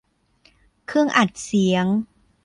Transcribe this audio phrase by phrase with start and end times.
[0.87, 1.85] เครื่องอัดเสียง